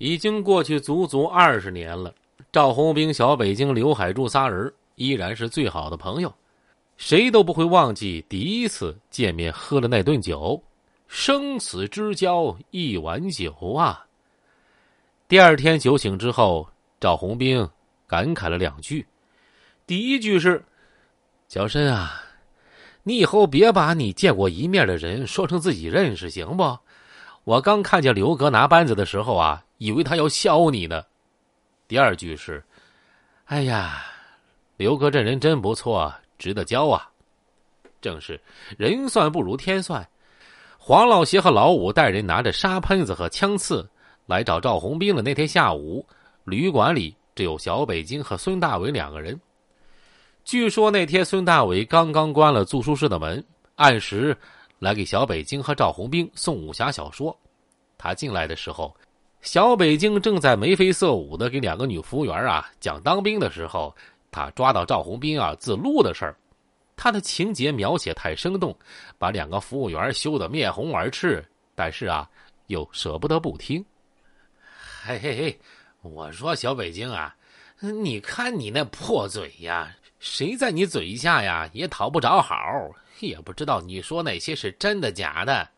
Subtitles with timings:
[0.00, 2.14] 已经过去足足二十年了，
[2.50, 6.34] 赵红兵、小北京、刘海柱仨人依然是最好的朋友，
[6.96, 10.60] 谁都不会忘记第一次见面喝的那顿酒，
[11.06, 14.06] 生死之交一碗酒啊！
[15.28, 16.66] 第二天酒醒之后，
[16.98, 17.68] 赵红兵
[18.06, 19.06] 感慨了两句，
[19.86, 20.64] 第一句是
[21.46, 22.22] ：“小申啊，
[23.02, 26.78] 你以后别把你见过一面的人说成自己认识，行不？
[27.44, 31.02] 我刚看见刘哥拿扳子的时候啊。”以为他要削你呢。
[31.88, 32.62] 第二句是
[33.48, 34.04] ：“哎呀，
[34.76, 37.08] 刘哥这人真不错，值得交啊。”
[38.02, 38.38] 正是
[38.76, 40.06] 人算不如天算。
[40.76, 43.88] 黄老邪和老五带人拿着沙喷子和枪刺
[44.26, 46.04] 来找赵红兵的那天下午，
[46.44, 49.40] 旅馆里只有小北京和孙大伟两个人。
[50.44, 53.42] 据说那天孙大伟刚刚关了住宿室的门，
[53.76, 54.36] 按时
[54.80, 57.38] 来给小北京和赵红兵送武侠小说。
[57.96, 58.92] 他进来的时候。
[59.42, 63.96] 小北京正在眉飞色舞的给两个女服务员啊讲当兵的时候，
[64.30, 66.36] 他抓到赵红兵啊自录的事儿，
[66.94, 68.76] 他的情节描写太生动，
[69.16, 71.42] 把两个服务员羞得面红耳赤，
[71.74, 72.28] 但是啊
[72.66, 73.82] 又舍不得不听。
[75.02, 75.60] 嘿嘿嘿，
[76.02, 77.34] 我说小北京啊，
[77.80, 82.54] 你看你那破嘴呀，谁在你嘴下呀也讨不着好，
[83.20, 85.68] 也不知道你说那些是真的假的。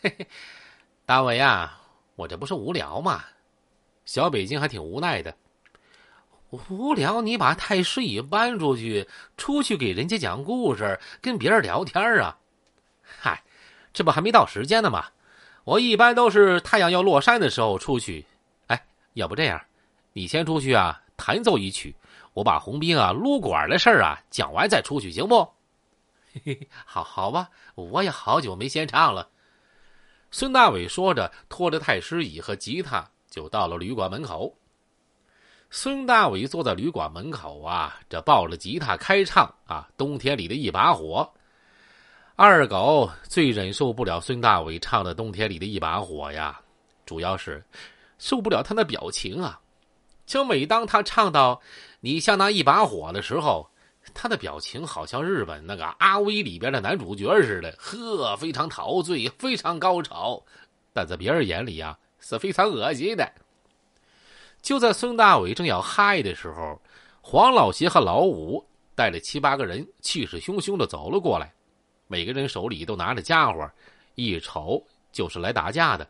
[0.00, 0.26] 嘿嘿，
[1.04, 1.82] 大伟啊。
[2.14, 3.24] 我这不是无聊吗？
[4.06, 5.36] 小北京还挺无奈的。
[6.70, 9.06] 无聊，你把太师椅搬出去，
[9.36, 12.38] 出去给人家讲故事，跟别人聊天啊？
[13.02, 13.42] 嗨，
[13.92, 15.08] 这不还没到时间呢吗？
[15.64, 18.24] 我一般都是太阳要落山的时候出去。
[18.68, 19.60] 哎，要不这样，
[20.14, 21.94] 你先出去啊，弹奏一曲，
[22.36, 25.40] 我把红兵啊撸管的事儿啊讲完再出去，行不？
[26.34, 29.26] 嘿嘿，好好吧，我也好久没先唱了。
[30.30, 34.54] 孙大伟说着，拖着太师椅和吉他就到了旅馆门口。
[35.70, 41.26] 孙大伟坐在旅馆门口啊，这抱着吉他开唱啊，冬天里的一把火。
[42.34, 46.60] 二狗最忍受不了孙大伟唱的《冬天里的一把火》呀，
[47.06, 47.64] 主要是
[48.18, 49.58] 受不了他那表情啊。
[50.26, 51.60] 就每当他唱到
[52.00, 53.70] “你像那一把火”的时候。
[54.14, 60.40] 他的表情好像日本那个阿威里边的男主角似的，呵，非常陶醉，非常高潮，
[60.92, 63.28] 但在别人眼里呀是非常恶心的。
[64.62, 66.80] 就在孙大伟正要嗨的时候，
[67.20, 68.64] 黄老邪和老五
[68.94, 71.52] 带着七八个人，气势汹汹的走了过来，
[72.06, 73.68] 每个人手里都拿着家伙，
[74.14, 76.08] 一瞅就是来打架的。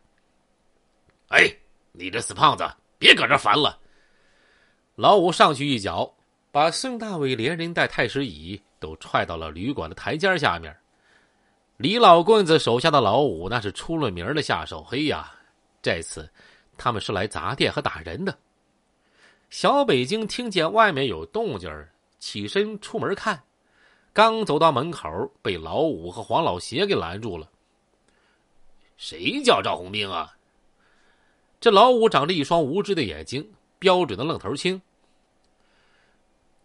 [1.28, 1.50] 哎，
[1.92, 2.62] 你这死胖子，
[2.98, 3.76] 别搁这烦了！
[4.96, 6.12] 老五上去一脚。
[6.52, 10.74] 把孙大伟连人带太师椅都踹到了旅馆的台阶下面。
[11.76, 15.30] 李老棍子手下的老五那是出了名的下手黑呀，
[15.82, 16.26] 这次
[16.78, 18.34] 他们是来砸店和打人的。
[19.50, 21.70] 小北京听见外面有动静
[22.18, 23.42] 起身出门看，
[24.14, 27.46] 刚走到门口，被老五和黄老邪给拦住了。
[28.96, 30.34] 谁叫赵红兵啊？
[31.60, 33.46] 这老五长着一双无知的眼睛，
[33.78, 34.80] 标准的愣头青。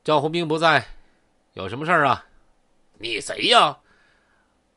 [0.03, 0.84] 赵红兵不在，
[1.53, 2.25] 有什么事儿啊？
[2.97, 3.78] 你谁呀？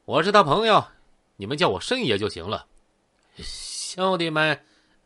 [0.04, 0.84] 我是他朋友，
[1.36, 2.66] 你们叫我申爷就行了。
[3.38, 4.62] 兄弟们，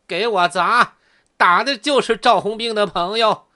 [0.08, 0.96] 给我砸！
[1.36, 3.46] 打的就是赵红兵的朋友。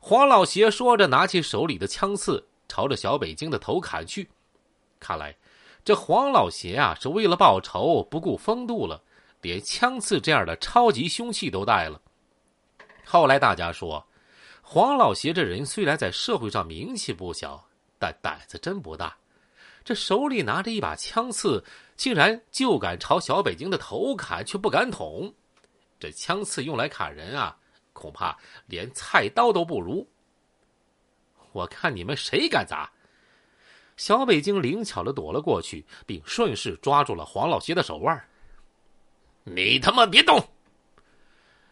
[0.00, 4.28] 黄老邪说着，拿起手里的枪刺，朝着小北京的头砍去。
[4.98, 5.36] 看来，
[5.84, 9.00] 这黄老邪啊，是为了报仇，不顾风度了，
[9.40, 12.00] 连枪刺这样的超级凶器都带了。
[13.04, 14.04] 后来大家说。
[14.72, 17.60] 黄老邪这人虽然在社会上名气不小，
[17.98, 19.16] 但胆子真不大。
[19.82, 21.64] 这手里拿着一把枪刺，
[21.96, 25.34] 竟然就敢朝小北京的头砍，却不敢捅。
[25.98, 27.58] 这枪刺用来砍人啊，
[27.92, 30.06] 恐怕连菜刀都不如。
[31.50, 32.88] 我看你们谁敢砸？
[33.96, 38.24] 小北京灵巧的躲了过去，并顺势抓住了黄老邪的手腕。
[39.42, 40.40] 你他妈别动！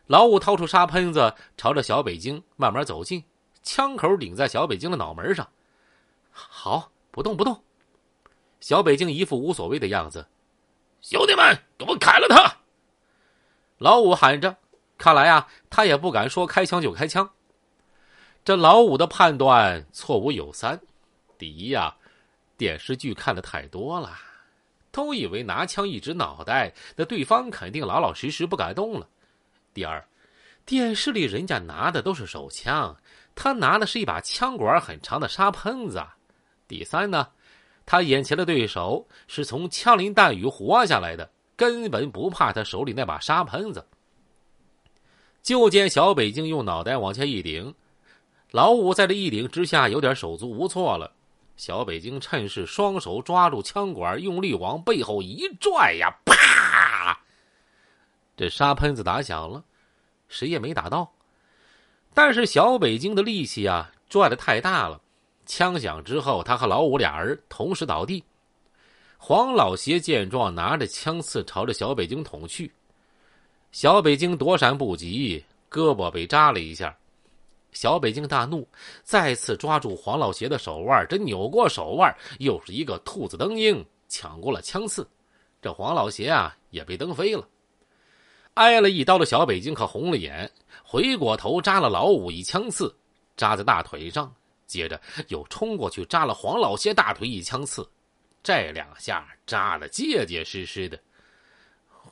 [0.08, 3.22] 老五掏出沙喷子，朝着小北京慢慢走近，
[3.62, 5.46] 枪口顶在小北京的脑门上。
[6.30, 7.62] 好，不动不动。
[8.58, 10.26] 小北京一副无所谓的样子。
[11.02, 12.56] 兄弟们，给我砍了他！
[13.76, 14.56] 老五喊着。
[14.96, 17.30] 看来啊，他也不敢说开枪就开枪。
[18.42, 20.80] 这老五的判断错误有三：
[21.36, 21.94] 第一呀，
[22.56, 24.16] 电视剧看的太多了，
[24.90, 29.06] 都以为拿枪一指脑袋，那对方肯定老老实实不敢动了。
[29.74, 30.04] 第二，
[30.66, 32.96] 电视里人家拿的都是手枪，
[33.34, 36.04] 他拿的是一把枪管很长的沙喷子。
[36.66, 37.28] 第三呢，
[37.86, 43.86] 他眼前的对手是从枪林弹雨活下来的，根本不怕他手里那把沙喷子。
[45.42, 47.72] 就见小北京用脑袋往下一顶，
[48.50, 51.12] 老五在这一顶之下有点手足无措了。
[51.56, 57.07] 小北京趁势双手抓住枪管，用力往背后一拽呀，啪！
[58.38, 59.64] 这沙喷子打响了，
[60.28, 61.12] 谁也没打到。
[62.14, 65.00] 但是小北京的力气啊，拽的太大了。
[65.44, 68.22] 枪响之后，他和老五俩人同时倒地。
[69.16, 72.70] 黄老邪见状，拿着枪刺朝着小北京捅去。
[73.72, 76.96] 小北京躲闪不及，胳膊被扎了一下。
[77.72, 78.66] 小北京大怒，
[79.02, 85.04] 再次抓住黄老邪的手腕，这扭过手腕，又是一个兔子蹬鹰，抢过了枪刺。
[85.60, 87.44] 这黄老邪啊，也被蹬飞了。
[88.58, 90.50] 挨了一刀的小北京可红了眼，
[90.82, 92.92] 回过头扎了老五一枪刺，
[93.36, 94.34] 扎在大腿上，
[94.66, 97.88] 接着又冲过去扎了黄老邪大腿一枪刺，
[98.42, 100.98] 这两下扎的结结实实的。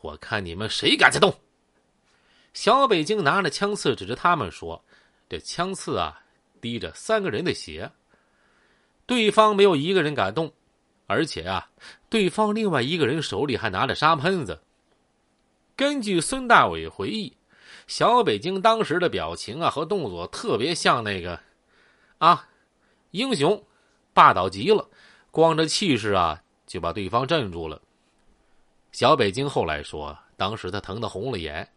[0.02, 1.34] 我看你们谁敢再动！
[2.52, 4.82] 小北京拿着枪刺指着他们说。
[5.28, 6.22] 这枪刺啊，
[6.60, 7.90] 滴着三个人的血。
[9.04, 10.52] 对方没有一个人敢动，
[11.08, 11.68] 而且啊，
[12.08, 14.62] 对方另外一个人手里还拿着沙喷子。
[15.76, 17.36] 根据孙大伟回忆，
[17.86, 21.38] 小北京当时的表情啊和动作特别像那个，
[22.16, 22.48] 啊，
[23.10, 23.62] 英雄，
[24.14, 24.88] 霸道极了，
[25.30, 27.82] 光着气势啊就把对方镇住了。
[28.90, 31.70] 小北京后来说，当时他疼得红了眼。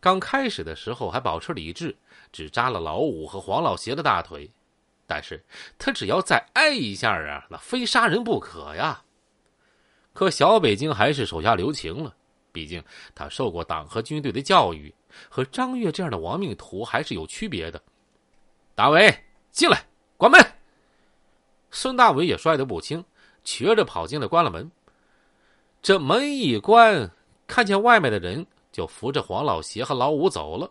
[0.00, 1.96] 刚开始的时候还保持理智，
[2.30, 4.50] 只扎了老五和黄老邪的大腿，
[5.06, 5.42] 但是
[5.78, 9.02] 他只要再挨一下啊，那非杀人不可呀。
[10.12, 12.14] 可小北京还是手下留情了，
[12.52, 12.82] 毕竟
[13.14, 14.94] 他受过党和军队的教育，
[15.28, 17.82] 和张悦这样的亡命徒还是有区别的。
[18.74, 19.12] 大伟，
[19.50, 19.84] 进来，
[20.16, 20.40] 关门。
[21.70, 23.04] 孙大伟也摔得不轻，
[23.44, 24.70] 瘸着跑进来，关了门。
[25.82, 27.10] 这门一关，
[27.46, 28.46] 看见外面的人。
[28.72, 30.70] 就扶着黄老邪和老五走了。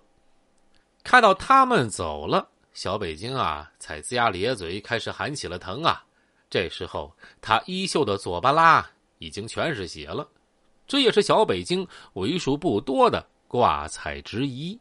[1.04, 6.02] 看到他们走了，小北京啊才龇牙咧嘴，开始喊起了疼啊。
[6.50, 10.26] 这时候他衣袖的左巴拉已经全是血了，
[10.90, 14.80] 这也是小北京为数不多的挂彩之一。